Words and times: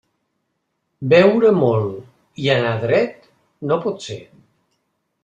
Beure 1.11 1.51
molt 1.57 2.39
i 2.45 2.49
anar 2.53 2.71
dret 2.85 3.29
no 3.73 3.79
pot 3.85 4.01
ser. 4.07 4.19